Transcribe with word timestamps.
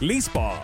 les 0.00 0.20
sports. 0.20 0.62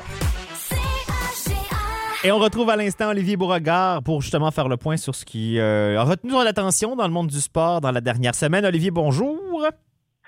Et 2.23 2.33
on 2.33 2.38
retrouve 2.38 2.71
à 2.71 2.77
l'instant 2.77 3.11
Olivier 3.11 3.37
Beauregard 3.37 4.03
pour 4.03 4.22
justement 4.22 4.50
faire 4.50 4.68
le 4.68 4.76
point 4.76 4.96
sur 4.96 5.14
ce 5.14 5.25
qui 5.25 5.58
euh, 5.58 5.99
a 5.99 6.04
retenu 6.04 6.30
son 6.30 6.38
attention 6.38 6.96
dans 6.96 7.07
le 7.07 7.12
monde 7.12 7.26
du 7.26 7.40
sport 7.40 7.80
dans 7.80 7.90
la 7.90 8.00
dernière 8.00 8.34
semaine. 8.34 8.64
Olivier, 8.64 8.90
bonjour. 8.90 9.36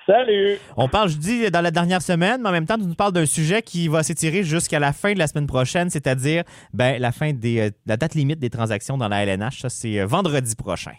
Salut! 0.06 0.58
On 0.76 0.88
parle, 0.88 1.08
je 1.08 1.16
dis, 1.16 1.50
dans 1.50 1.62
la 1.62 1.70
dernière 1.70 2.02
semaine, 2.02 2.40
mais 2.42 2.48
en 2.48 2.52
même 2.52 2.66
temps, 2.66 2.76
tu 2.76 2.84
nous 2.84 2.94
parles 2.94 3.12
d'un 3.12 3.26
sujet 3.26 3.62
qui 3.62 3.88
va 3.88 4.02
s'étirer 4.02 4.44
jusqu'à 4.44 4.78
la 4.78 4.92
fin 4.92 5.14
de 5.14 5.18
la 5.18 5.26
semaine 5.26 5.46
prochaine, 5.46 5.90
c'est-à-dire 5.90 6.44
ben, 6.72 7.00
la 7.00 7.10
fin 7.10 7.32
des, 7.32 7.60
euh, 7.60 7.70
la 7.86 7.96
date 7.96 8.14
limite 8.14 8.38
des 8.38 8.50
transactions 8.50 8.98
dans 8.98 9.08
la 9.08 9.24
LNH. 9.24 9.62
Ça, 9.62 9.68
c'est 9.68 9.98
euh, 9.98 10.06
vendredi 10.06 10.54
prochain. 10.54 10.92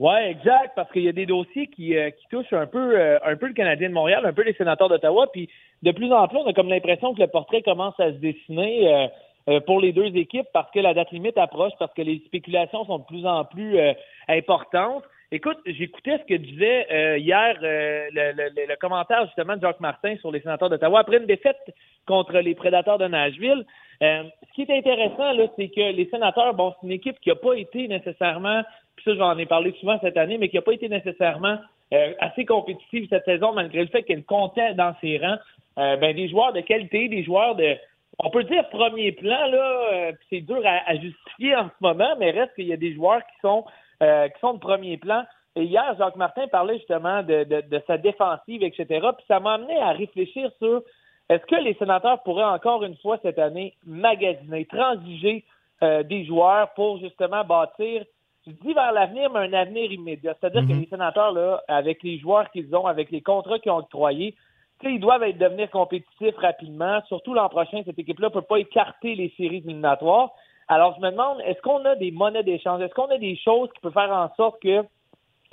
Oui, 0.00 0.14
exact, 0.30 0.72
parce 0.74 0.90
qu'il 0.92 1.02
y 1.02 1.08
a 1.08 1.12
des 1.12 1.26
dossiers 1.26 1.66
qui, 1.66 1.94
euh, 1.94 2.08
qui 2.10 2.26
touchent 2.30 2.54
un 2.54 2.66
peu, 2.66 2.98
euh, 2.98 3.18
un 3.22 3.36
peu 3.36 3.46
le 3.48 3.52
Canadien 3.52 3.90
de 3.90 3.94
Montréal, 3.94 4.24
un 4.24 4.32
peu 4.32 4.42
les 4.42 4.54
sénateurs 4.54 4.88
d'Ottawa, 4.88 5.26
puis 5.30 5.50
de 5.82 5.92
plus 5.92 6.10
en 6.10 6.26
plus, 6.26 6.38
on 6.38 6.46
a 6.46 6.54
comme 6.54 6.70
l'impression 6.70 7.12
que 7.14 7.20
le 7.20 7.26
portrait 7.26 7.60
commence 7.60 8.00
à 8.00 8.06
se 8.06 8.16
dessiner 8.16 8.88
euh, 8.94 9.06
euh, 9.50 9.60
pour 9.60 9.78
les 9.78 9.92
deux 9.92 10.06
équipes 10.16 10.46
parce 10.54 10.70
que 10.70 10.78
la 10.80 10.94
date 10.94 11.10
limite 11.12 11.36
approche, 11.36 11.72
parce 11.78 11.92
que 11.92 12.00
les 12.00 12.18
spéculations 12.26 12.84
sont 12.86 12.98
de 13.00 13.04
plus 13.04 13.26
en 13.26 13.44
plus 13.44 13.78
euh, 13.78 13.92
importantes. 14.28 15.04
Écoute, 15.32 15.58
j'écoutais 15.66 16.16
ce 16.18 16.24
que 16.24 16.34
disait 16.34 16.86
euh, 16.90 17.18
hier 17.18 17.54
le, 17.60 18.08
le- 18.10 18.66
le 18.68 18.76
commentaire 18.76 19.26
justement 19.26 19.56
de 19.56 19.60
Jacques 19.60 19.80
Martin 19.80 20.16
sur 20.16 20.32
les 20.32 20.40
sénateurs 20.40 20.70
d'Ottawa 20.70 21.00
après 21.00 21.18
une 21.18 21.26
défaite 21.26 21.58
contre 22.06 22.38
les 22.38 22.54
prédateurs 22.54 22.98
de 22.98 23.06
Nashville. 23.06 23.64
Euh, 24.02 24.24
ce 24.48 24.52
qui 24.54 24.62
est 24.62 24.76
intéressant, 24.76 25.32
là, 25.32 25.46
c'est 25.56 25.68
que 25.68 25.92
les 25.92 26.08
sénateurs, 26.10 26.54
bon, 26.54 26.72
c'est 26.80 26.86
une 26.86 26.92
équipe 26.92 27.20
qui 27.20 27.28
n'a 27.28 27.34
pas 27.34 27.54
été 27.54 27.86
nécessairement, 27.86 28.62
puis 28.96 29.04
ça 29.04 29.14
j'en 29.14 29.36
ai 29.38 29.46
parlé 29.46 29.74
souvent 29.80 29.98
cette 30.00 30.16
année, 30.16 30.38
mais 30.38 30.48
qui 30.48 30.56
n'a 30.56 30.62
pas 30.62 30.72
été 30.72 30.88
nécessairement 30.88 31.58
euh, 31.92 32.12
assez 32.20 32.44
compétitive 32.44 33.06
cette 33.10 33.24
saison, 33.24 33.52
malgré 33.52 33.82
le 33.82 33.88
fait 33.88 34.02
qu'elle 34.02 34.24
comptait 34.24 34.74
dans 34.74 34.94
ses 35.00 35.18
rangs. 35.18 35.38
Euh, 35.78 35.96
ben, 35.96 36.14
des 36.14 36.28
joueurs 36.28 36.52
de 36.52 36.60
qualité, 36.60 37.08
des 37.08 37.22
joueurs 37.22 37.54
de 37.54 37.76
on 38.22 38.30
peut 38.30 38.44
dire 38.44 38.68
premier 38.68 39.12
plan, 39.12 39.46
là, 39.46 39.92
euh, 39.92 40.12
c'est 40.28 40.40
dur 40.40 40.60
à, 40.64 40.90
à 40.90 40.94
justifier 40.96 41.56
en 41.56 41.68
ce 41.68 41.74
moment, 41.80 42.14
mais 42.18 42.30
reste 42.30 42.54
qu'il 42.54 42.66
y 42.66 42.72
a 42.72 42.76
des 42.76 42.92
joueurs 42.92 43.20
qui 43.20 43.40
sont 43.40 43.64
euh, 44.02 44.28
qui 44.28 44.40
sont 44.40 44.54
de 44.54 44.58
premier 44.58 44.96
plan. 44.96 45.24
Et 45.56 45.64
hier, 45.64 45.94
Jacques 45.98 46.16
Martin 46.16 46.46
parlait 46.48 46.78
justement 46.78 47.22
de, 47.22 47.44
de, 47.44 47.60
de 47.62 47.82
sa 47.86 47.98
défensive, 47.98 48.62
etc. 48.62 48.86
Puis 48.86 49.24
ça 49.26 49.40
m'a 49.40 49.54
amené 49.54 49.76
à 49.78 49.92
réfléchir 49.92 50.50
sur 50.58 50.82
est-ce 51.30 51.46
que 51.46 51.54
les 51.54 51.74
sénateurs 51.74 52.24
pourraient 52.24 52.42
encore 52.42 52.82
une 52.82 52.96
fois 52.96 53.16
cette 53.22 53.38
année 53.38 53.74
magasiner, 53.86 54.66
transiger 54.66 55.44
euh, 55.80 56.02
des 56.02 56.24
joueurs 56.24 56.74
pour 56.74 56.98
justement 56.98 57.44
bâtir, 57.44 58.04
je 58.46 58.50
dis 58.50 58.72
vers 58.74 58.90
l'avenir, 58.90 59.30
mais 59.30 59.38
un 59.38 59.52
avenir 59.52 59.92
immédiat? 59.92 60.34
C'est-à-dire 60.40 60.66
que 60.66 60.72
les 60.72 60.86
sénateurs, 60.86 61.30
là, 61.30 61.62
avec 61.68 62.02
les 62.02 62.18
joueurs 62.18 62.50
qu'ils 62.50 62.74
ont, 62.74 62.86
avec 62.86 63.12
les 63.12 63.20
contrats 63.22 63.60
qu'ils 63.60 63.70
ont 63.70 63.76
octroyés, 63.76 64.34
ils 64.82 64.98
doivent 64.98 65.22
être, 65.22 65.38
devenir 65.38 65.70
compétitifs 65.70 66.36
rapidement. 66.36 67.00
Surtout 67.06 67.32
l'an 67.32 67.48
prochain, 67.48 67.82
cette 67.84 67.98
équipe-là 67.98 68.28
ne 68.28 68.32
peut 68.32 68.42
pas 68.42 68.58
écarter 68.58 69.14
les 69.14 69.32
séries 69.36 69.58
éliminatoires. 69.58 70.30
Alors, 70.66 70.96
je 70.96 71.00
me 71.00 71.12
demande, 71.12 71.40
est-ce 71.44 71.60
qu'on 71.62 71.84
a 71.84 71.94
des 71.94 72.10
monnaies 72.10 72.42
d'échange? 72.42 72.82
Est-ce 72.82 72.94
qu'on 72.94 73.10
a 73.10 73.18
des 73.18 73.36
choses 73.36 73.68
qui 73.72 73.80
peuvent 73.82 73.92
faire 73.92 74.10
en 74.10 74.34
sorte 74.34 74.60
que 74.60 74.82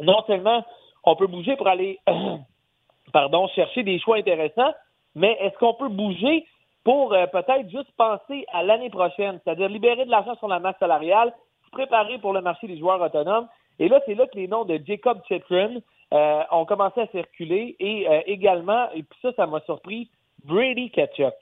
non 0.02 0.24
seulement 0.26 0.66
on 1.04 1.16
peut 1.16 1.28
bouger 1.28 1.56
pour 1.56 1.68
aller 1.68 2.00
pardon, 3.14 3.48
chercher 3.50 3.84
des 3.84 4.00
choix 4.00 4.18
intéressants, 4.18 4.74
mais 5.18 5.36
est-ce 5.42 5.58
qu'on 5.58 5.74
peut 5.74 5.90
bouger 5.90 6.46
pour 6.84 7.12
euh, 7.14 7.26
peut-être 7.28 7.70
juste 7.70 7.92
penser 7.98 8.46
à 8.54 8.64
l'année 8.64 8.90
prochaine, 8.90 9.40
c'est-à-dire 9.44 9.68
libérer 9.68 10.06
de 10.06 10.12
l'argent 10.12 10.36
sur 10.36 10.48
la 10.48 10.60
masse 10.60 10.78
salariale, 10.80 11.34
se 11.66 11.72
préparer 11.72 12.18
pour 12.20 12.32
le 12.32 12.42
marché 12.42 12.68
des 12.68 12.78
joueurs 12.78 13.02
autonomes. 13.02 13.48
Et 13.80 13.90
là, 13.90 14.00
c'est 14.06 14.16
là 14.16 14.26
que 14.28 14.38
les 14.38 14.48
noms 14.48 14.64
de 14.64 14.80
Jacob 14.88 15.20
Chitrin 15.28 15.80
euh, 16.14 16.42
ont 16.52 16.66
commencé 16.66 17.02
à 17.02 17.08
circuler 17.08 17.76
et 17.80 18.08
euh, 18.08 18.22
également, 18.26 18.86
et 18.94 19.04
puis 19.04 19.20
ça, 19.22 19.34
ça 19.34 19.48
m'a 19.48 19.60
surpris, 19.62 20.10
Brady 20.46 20.92
Kachuk. 20.92 21.34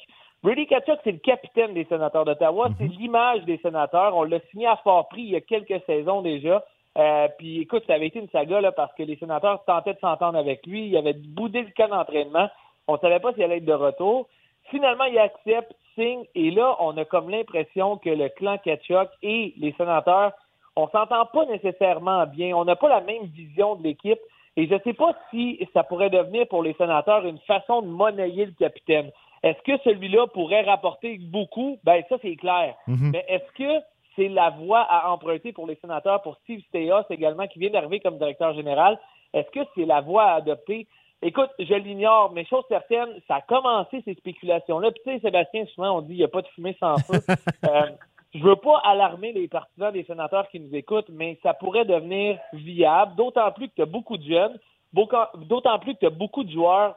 Brady 0.42 0.68
Kachuk, 0.68 1.00
c'est 1.04 1.12
le 1.12 1.20
capitaine 1.20 1.74
des 1.74 1.86
sénateurs 1.86 2.26
d'Ottawa, 2.26 2.70
c'est 2.80 2.88
l'image 2.88 3.44
des 3.44 3.58
sénateurs. 3.58 4.16
On 4.16 4.24
l'a 4.24 4.40
signé 4.52 4.68
à 4.68 4.78
fort 4.78 5.10
prix 5.10 5.24
il 5.24 5.30
y 5.30 5.36
a 5.36 5.42
quelques 5.42 5.84
saisons 5.86 6.22
déjà. 6.22 6.64
Euh, 6.98 7.28
puis 7.38 7.62
écoute, 7.62 7.84
ça 7.88 7.96
avait 7.96 8.08
été 8.08 8.20
une 8.20 8.30
saga 8.30 8.62
là, 8.62 8.72
parce 8.72 8.94
que 8.94 9.04
les 9.04 9.18
sénateurs 9.18 9.64
tentaient 9.66 9.94
de 9.94 10.00
s'entendre 10.00 10.38
avec 10.38 10.66
lui. 10.66 10.88
Il 10.88 10.98
avait 10.98 11.14
boudé 11.14 11.62
le 11.62 11.72
camp 11.76 11.90
d'entraînement. 11.90 12.50
On 12.88 12.94
ne 12.94 13.00
savait 13.00 13.20
pas 13.20 13.34
s'il 13.34 13.44
allait 13.44 13.58
être 13.58 13.66
de 13.66 13.74
retour. 13.74 14.28
Finalement, 14.70 15.06
il 15.06 15.18
accepte, 15.20 15.74
signe, 15.96 16.26
et 16.36 16.52
là, 16.52 16.76
on 16.80 16.98
a 16.98 17.06
comme 17.06 17.30
l'impression 17.30 17.98
que 17.98 18.10
le 18.10 18.30
clan 18.30 18.58
Ketchuk 18.58 19.10
et 19.22 19.54
les 19.58 19.74
sénateurs, 19.74 20.34
on 20.76 20.88
s'entend 20.90 21.26
pas 21.28 21.46
nécessairement 21.46 22.26
bien. 22.26 22.56
On 22.56 22.66
n'a 22.66 22.76
pas 22.76 22.90
la 22.90 23.02
même 23.02 23.26
vision 23.26 23.76
de 23.76 23.84
l'équipe. 23.84 24.20
Et 24.58 24.68
je 24.68 24.74
ne 24.74 24.80
sais 24.80 24.94
pas 24.94 25.14
si 25.32 25.60
ça 25.74 25.84
pourrait 25.84 26.10
devenir 26.10 26.48
pour 26.48 26.64
les 26.64 26.74
sénateurs 26.74 27.26
une 27.26 27.40
façon 27.40 27.82
de 27.82 27.88
monnayer 27.88 28.46
le 28.46 28.54
capitaine. 28.54 29.12
Est-ce 29.44 29.62
que 29.64 29.78
celui-là 29.84 30.28
pourrait 30.28 30.64
rapporter 30.64 31.18
beaucoup? 31.20 31.78
Ben, 31.84 32.04
ça, 32.10 32.16
c'est 32.22 32.36
clair. 32.36 32.76
Mais 33.12 33.26
est-ce 33.28 33.52
que 33.58 33.84
c'est 34.16 34.30
la 34.30 34.50
voie 34.52 34.82
à 34.82 35.12
emprunter 35.12 35.52
pour 35.52 35.68
les 35.68 35.76
sénateurs, 35.76 36.22
pour 36.22 36.38
Steve 36.38 36.62
Steyos 36.70 37.04
également, 37.10 37.48
qui 37.48 37.60
vient 37.60 37.70
d'arriver 37.70 38.00
comme 38.00 38.18
directeur 38.18 38.54
général? 38.54 38.98
Est-ce 39.34 39.52
que 39.52 39.68
c'est 39.76 39.86
la 39.86 40.02
voie 40.02 40.24
à 40.24 40.36
adopter? 40.36 40.88
Écoute, 41.28 41.50
je 41.58 41.74
l'ignore, 41.74 42.32
mais 42.34 42.46
chose 42.46 42.64
certaine, 42.70 43.10
ça 43.28 43.38
a 43.38 43.42
commencé 43.42 44.00
ces 44.06 44.14
spéculations-là. 44.14 44.92
Puis 44.92 45.02
tu 45.04 45.12
sais, 45.12 45.20
Sébastien, 45.22 45.66
souvent 45.74 45.98
on 45.98 46.02
dit 46.02 46.14
il 46.14 46.18
n'y 46.18 46.24
a 46.24 46.28
pas 46.28 46.44
de 46.44 46.48
fumée 46.50 46.78
sans 46.80 46.98
feu. 46.98 47.20
Euh, 47.68 47.90
je 48.36 48.44
veux 48.44 48.58
pas 48.58 48.78
alarmer 48.84 49.32
les 49.32 49.48
partisans 49.48 49.92
des 49.92 50.04
sénateurs 50.04 50.48
qui 50.50 50.60
nous 50.60 50.76
écoutent, 50.76 51.10
mais 51.10 51.40
ça 51.42 51.56
pourrait 51.56 51.86
devenir 51.86 52.38
viable, 52.54 53.16
d'autant 53.16 53.52
plus 53.52 53.70
que 53.70 53.74
tu 53.76 53.82
as 53.82 53.88
beaucoup 53.88 54.18
de 54.18 54.24
jeunes, 54.24 54.60
d'autant 54.94 55.80
plus 55.80 55.96
que 55.96 56.02
tu 56.02 56.06
as 56.06 56.12
beaucoup 56.12 56.44
de 56.44 56.52
joueurs 56.52 56.96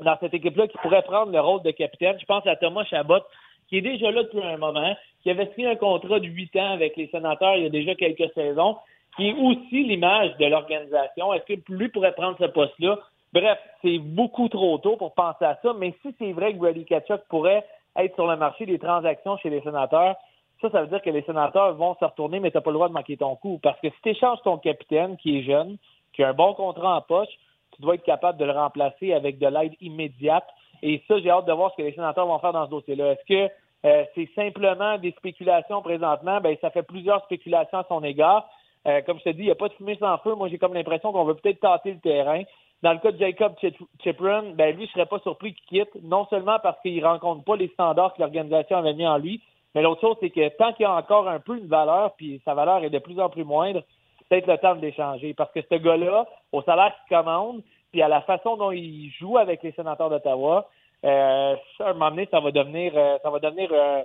dans 0.00 0.16
cette 0.18 0.34
équipe-là 0.34 0.66
qui 0.66 0.78
pourraient 0.78 1.02
prendre 1.02 1.30
le 1.30 1.38
rôle 1.38 1.62
de 1.62 1.70
capitaine. 1.70 2.16
Je 2.18 2.24
pense 2.24 2.44
à 2.48 2.56
Thomas 2.56 2.84
Chabot, 2.84 3.20
qui 3.68 3.78
est 3.78 3.82
déjà 3.82 4.10
là 4.10 4.24
depuis 4.24 4.42
un 4.42 4.56
moment, 4.56 4.96
qui 5.22 5.30
avait 5.30 5.52
signé 5.54 5.68
un 5.68 5.76
contrat 5.76 6.18
de 6.18 6.26
huit 6.26 6.54
ans 6.56 6.72
avec 6.72 6.96
les 6.96 7.06
sénateurs 7.08 7.56
il 7.56 7.62
y 7.62 7.66
a 7.66 7.70
déjà 7.70 7.94
quelques 7.94 8.32
saisons, 8.34 8.76
qui 9.16 9.28
est 9.28 9.34
aussi 9.34 9.84
l'image 9.84 10.36
de 10.38 10.46
l'organisation. 10.46 11.32
Est-ce 11.32 11.54
que 11.54 11.60
lui 11.68 11.90
pourrait 11.90 12.14
prendre 12.14 12.36
ce 12.40 12.46
poste-là? 12.46 12.98
Bref, 13.32 13.58
c'est 13.80 13.98
beaucoup 13.98 14.48
trop 14.48 14.78
tôt 14.78 14.96
pour 14.96 15.14
penser 15.14 15.44
à 15.44 15.58
ça, 15.62 15.72
mais 15.72 15.94
si 16.02 16.14
c'est 16.18 16.32
vrai 16.32 16.52
que 16.52 16.58
Brady 16.58 16.84
Kachuk 16.84 17.22
pourrait 17.28 17.64
être 17.96 18.14
sur 18.14 18.26
le 18.26 18.36
marché 18.36 18.66
des 18.66 18.78
transactions 18.78 19.36
chez 19.38 19.50
les 19.50 19.62
sénateurs, 19.62 20.16
ça, 20.60 20.70
ça 20.70 20.82
veut 20.82 20.86
dire 20.86 21.02
que 21.02 21.10
les 21.10 21.22
sénateurs 21.22 21.74
vont 21.74 21.96
se 21.98 22.04
retourner, 22.04 22.40
mais 22.40 22.50
tu 22.50 22.56
n'as 22.56 22.60
pas 22.60 22.70
le 22.70 22.74
droit 22.74 22.88
de 22.88 22.92
manquer 22.92 23.16
ton 23.16 23.34
coup. 23.36 23.58
Parce 23.62 23.80
que 23.80 23.88
si 23.88 23.96
tu 24.02 24.10
échanges 24.10 24.40
ton 24.44 24.58
capitaine, 24.58 25.16
qui 25.16 25.38
est 25.38 25.42
jeune, 25.42 25.76
qui 26.12 26.22
a 26.22 26.28
un 26.28 26.34
bon 26.34 26.54
contrat 26.54 26.96
en 26.96 27.00
poche, 27.00 27.28
tu 27.74 27.82
dois 27.82 27.94
être 27.94 28.04
capable 28.04 28.38
de 28.38 28.44
le 28.44 28.52
remplacer 28.52 29.12
avec 29.12 29.38
de 29.38 29.46
l'aide 29.46 29.74
immédiate. 29.80 30.46
Et 30.82 31.02
ça, 31.08 31.18
j'ai 31.20 31.30
hâte 31.30 31.46
de 31.46 31.52
voir 31.52 31.72
ce 31.72 31.76
que 31.76 31.82
les 31.82 31.94
sénateurs 31.94 32.26
vont 32.26 32.38
faire 32.38 32.52
dans 32.52 32.66
ce 32.66 32.70
dossier-là. 32.70 33.12
Est-ce 33.12 33.24
que 33.26 33.52
euh, 33.84 34.04
c'est 34.14 34.28
simplement 34.34 34.98
des 34.98 35.12
spéculations 35.12 35.82
présentement? 35.82 36.40
Ben, 36.40 36.56
ça 36.60 36.70
fait 36.70 36.82
plusieurs 36.82 37.24
spéculations 37.24 37.78
à 37.78 37.86
son 37.88 38.04
égard. 38.04 38.48
Euh, 38.86 39.00
comme 39.02 39.18
je 39.18 39.24
te 39.24 39.30
dis, 39.30 39.42
il 39.42 39.44
n'y 39.46 39.50
a 39.50 39.54
pas 39.56 39.68
de 39.68 39.74
fumée 39.74 39.96
sans 39.98 40.18
feu. 40.18 40.34
Moi, 40.34 40.48
j'ai 40.48 40.58
comme 40.58 40.74
l'impression 40.74 41.12
qu'on 41.12 41.24
veut 41.24 41.34
peut-être 41.34 41.60
tâter 41.60 41.92
le 41.92 42.00
terrain. 42.00 42.42
Dans 42.82 42.92
le 42.92 42.98
cas 42.98 43.12
de 43.12 43.18
Jacob 43.18 43.54
Chip- 43.60 43.76
Chipron, 44.02 44.54
ben 44.54 44.74
lui, 44.76 44.86
je 44.86 44.92
serais 44.92 45.06
pas 45.06 45.20
surpris 45.20 45.54
qu'il 45.54 45.80
quitte, 45.80 46.02
non 46.02 46.26
seulement 46.26 46.58
parce 46.60 46.80
qu'il 46.80 47.04
rencontre 47.06 47.44
pas 47.44 47.54
les 47.54 47.68
standards 47.68 48.14
que 48.14 48.20
l'organisation 48.20 48.76
avait 48.78 48.94
mis 48.94 49.06
en 49.06 49.18
lui, 49.18 49.40
mais 49.74 49.82
l'autre 49.82 50.00
chose, 50.00 50.16
c'est 50.20 50.30
que 50.30 50.48
tant 50.56 50.72
qu'il 50.72 50.82
y 50.82 50.86
a 50.86 50.92
encore 50.92 51.28
un 51.28 51.38
peu 51.38 51.56
une 51.56 51.68
valeur, 51.68 52.12
puis 52.16 52.40
sa 52.44 52.54
valeur 52.54 52.82
est 52.82 52.90
de 52.90 52.98
plus 52.98 53.20
en 53.20 53.28
plus 53.28 53.44
moindre, 53.44 53.82
c'est 54.18 54.28
peut-être 54.28 54.46
le 54.48 54.58
temps 54.58 54.74
de 54.74 54.80
l'échanger. 54.80 55.32
Parce 55.32 55.52
que 55.52 55.60
ce 55.62 55.76
gars-là, 55.76 56.26
au 56.50 56.62
salaire 56.62 56.92
qu'il 57.06 57.16
commande, 57.16 57.62
puis 57.92 58.02
à 58.02 58.08
la 58.08 58.20
façon 58.22 58.56
dont 58.56 58.72
il 58.72 59.10
joue 59.18 59.38
avec 59.38 59.62
les 59.62 59.72
sénateurs 59.72 60.10
d'Ottawa, 60.10 60.66
euh, 61.04 61.54
à 61.80 61.88
un 61.88 61.92
moment 61.92 62.10
donné, 62.10 62.26
ça 62.30 62.40
va 62.40 62.50
devenir, 62.50 62.92
euh, 62.96 63.16
ça 63.22 63.30
va 63.30 63.38
devenir, 63.38 63.70
euh, 63.72 64.02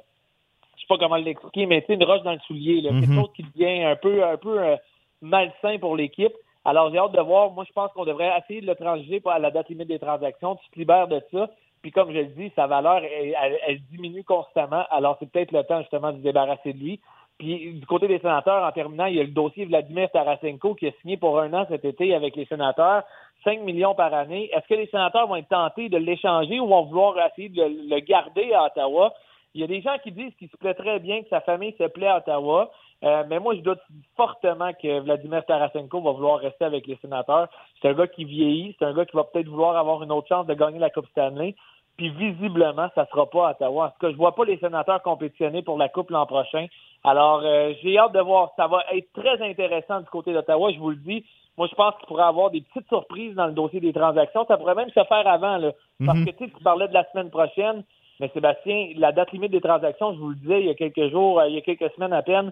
sais 0.87 0.97
pas 0.97 0.97
comment 0.97 1.15
l'expliquer, 1.17 1.65
mais 1.65 1.83
c'est 1.85 1.93
une 1.93 2.03
roche 2.03 2.21
dans 2.23 2.33
le 2.33 2.39
soulier, 2.47 2.81
là, 2.81 2.91
quelque 2.91 3.09
Mhm. 3.09 3.15
chose 3.19 3.31
qui 3.35 3.43
devient 3.43 3.83
un 3.83 3.95
peu, 3.95 4.23
un 4.23 4.37
peu 4.37 4.59
euh, 4.61 4.75
malsain 5.21 5.77
pour 5.79 5.95
l'équipe. 5.95 6.33
Alors 6.65 6.91
j'ai 6.91 6.97
hâte 6.99 7.13
de 7.13 7.21
voir. 7.21 7.51
Moi, 7.51 7.63
je 7.67 7.73
pense 7.73 7.91
qu'on 7.93 8.05
devrait 8.05 8.31
essayer 8.39 8.61
de 8.61 8.67
le 8.67 8.75
transiger 8.75 9.21
à 9.25 9.39
la 9.39 9.51
date 9.51 9.69
limite 9.69 9.87
des 9.87 9.99
transactions. 9.99 10.55
Tu 10.57 10.69
te 10.71 10.79
libères 10.79 11.07
de 11.07 11.21
ça. 11.31 11.49
Puis 11.81 11.91
comme 11.91 12.11
je 12.11 12.17
le 12.17 12.25
dis, 12.25 12.51
sa 12.55 12.67
valeur, 12.67 12.97
elle, 13.03 13.35
elle- 13.41 13.59
elle 13.67 13.79
diminue 13.91 14.23
constamment. 14.23 14.83
Alors 14.89 15.15
c'est 15.19 15.31
peut-être 15.31 15.51
le 15.53 15.63
temps 15.63 15.79
justement 15.81 16.11
de 16.11 16.17
se 16.17 16.23
débarrasser 16.23 16.73
de 16.73 16.79
lui. 16.79 16.99
Puis 17.37 17.73
du 17.75 17.85
côté 17.85 18.07
des 18.07 18.17
sénateurs, 18.19 18.63
en 18.67 18.71
terminant, 18.71 19.05
il 19.05 19.15
y 19.15 19.19
a 19.19 19.23
le 19.23 19.29
dossier 19.29 19.65
Vladimir 19.65 20.09
Tarasenko 20.11 20.73
qui 20.75 20.87
a 20.87 20.91
signé 21.01 21.17
pour 21.17 21.39
un 21.39 21.53
an 21.53 21.65
cet 21.69 21.85
été 21.85 22.13
avec 22.15 22.35
les 22.35 22.45
sénateurs, 22.45 23.03
5 23.43 23.61
millions 23.61 23.93
par 23.93 24.11
année. 24.13 24.49
Est-ce 24.51 24.67
que 24.67 24.73
les 24.73 24.87
sénateurs 24.87 25.27
vont 25.27 25.35
être 25.35 25.47
tentés 25.47 25.87
de 25.87 25.97
l'échanger 25.97 26.59
ou 26.59 26.67
vont 26.67 26.81
vouloir 26.83 27.15
essayer 27.27 27.49
de 27.49 27.63
le 27.63 27.99
garder 27.99 28.51
à 28.53 28.65
Ottawa? 28.65 29.13
Il 29.53 29.61
y 29.61 29.63
a 29.63 29.67
des 29.67 29.81
gens 29.81 29.97
qui 30.03 30.11
disent 30.11 30.33
qu'il 30.35 30.49
se 30.49 30.57
plaît 30.57 30.73
très 30.73 30.99
bien, 30.99 31.23
que 31.23 31.29
sa 31.29 31.41
famille 31.41 31.73
se 31.77 31.87
plaît 31.87 32.07
à 32.07 32.17
Ottawa. 32.17 32.69
Euh, 33.03 33.23
mais 33.29 33.39
moi, 33.39 33.55
je 33.55 33.61
doute 33.61 33.79
fortement 34.15 34.71
que 34.73 34.99
Vladimir 35.01 35.45
Tarasenko 35.45 36.01
va 36.01 36.11
vouloir 36.11 36.39
rester 36.39 36.65
avec 36.65 36.87
les 36.87 36.97
sénateurs. 36.97 37.47
C'est 37.81 37.89
un 37.89 37.93
gars 37.93 38.07
qui 38.07 38.25
vieillit, 38.25 38.75
c'est 38.77 38.85
un 38.85 38.93
gars 38.93 39.05
qui 39.05 39.15
va 39.15 39.23
peut-être 39.23 39.47
vouloir 39.47 39.77
avoir 39.77 40.01
une 40.03 40.11
autre 40.11 40.27
chance 40.27 40.47
de 40.47 40.53
gagner 40.53 40.79
la 40.79 40.89
Coupe 40.89 41.07
Stanley. 41.09 41.55
Puis 41.95 42.09
visiblement, 42.09 42.89
ça 42.93 43.07
sera 43.07 43.25
pas 43.27 43.47
à 43.47 43.51
Ottawa. 43.51 43.85
En 43.85 43.89
tout 43.89 43.99
cas, 43.99 44.11
je 44.11 44.15
vois 44.17 44.35
pas 44.35 44.45
les 44.45 44.57
sénateurs 44.57 45.01
compétitionner 45.01 45.63
pour 45.63 45.77
la 45.77 45.89
Coupe 45.89 46.11
l'an 46.11 46.25
prochain. 46.27 46.67
Alors, 47.03 47.41
euh, 47.43 47.73
j'ai 47.81 47.97
hâte 47.97 48.13
de 48.13 48.19
voir. 48.19 48.51
Ça 48.55 48.67
va 48.67 48.83
être 48.93 49.11
très 49.13 49.41
intéressant 49.47 50.01
du 50.01 50.07
côté 50.07 50.33
d'Ottawa, 50.33 50.71
je 50.71 50.79
vous 50.79 50.91
le 50.91 50.95
dis. 50.97 51.25
Moi, 51.57 51.67
je 51.67 51.75
pense 51.75 51.95
qu'il 51.97 52.05
pourrait 52.07 52.23
y 52.23 52.27
avoir 52.27 52.51
des 52.51 52.61
petites 52.61 52.87
surprises 52.87 53.33
dans 53.33 53.47
le 53.47 53.53
dossier 53.53 53.79
des 53.79 53.93
transactions. 53.93 54.45
Ça 54.47 54.57
pourrait 54.57 54.75
même 54.75 54.89
se 54.89 55.03
faire 55.03 55.27
avant, 55.27 55.57
là. 55.57 55.71
Parce 56.05 56.19
Mhm. 56.19 56.25
que 56.25 56.31
tu 56.31 56.45
sais, 56.45 56.51
tu 56.55 56.63
parlais 56.63 56.87
de 56.87 56.93
la 56.93 57.03
semaine 57.11 57.31
prochaine. 57.31 57.83
Mais 58.19 58.29
Sébastien, 58.33 58.89
la 58.95 59.11
date 59.11 59.31
limite 59.31 59.51
des 59.51 59.61
transactions, 59.61 60.13
je 60.13 60.19
vous 60.19 60.29
le 60.29 60.35
disais 60.35 60.61
il 60.61 60.67
y 60.67 60.69
a 60.69 60.75
quelques 60.75 61.09
jours, 61.11 61.41
il 61.47 61.55
y 61.55 61.57
a 61.57 61.61
quelques 61.61 61.91
semaines 61.93 62.13
à 62.13 62.23
peine, 62.23 62.51